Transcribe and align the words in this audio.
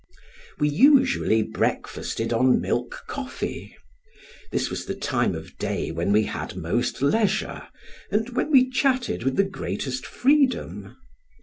We 0.57 0.67
usually 0.67 1.43
breakfasted 1.43 2.33
on 2.33 2.59
milk 2.59 3.03
coffee; 3.07 3.75
this 4.51 4.71
was 4.71 4.85
the 4.87 4.95
time 4.95 5.35
of 5.35 5.55
day 5.59 5.91
when 5.91 6.11
we 6.11 6.23
had 6.23 6.55
most 6.55 7.03
leisure, 7.03 7.67
and 8.09 8.29
when 8.31 8.49
we 8.49 8.67
chatted 8.71 9.21
with 9.21 9.35
the 9.35 9.43
greatest 9.43 10.07
freedom. 10.07 10.97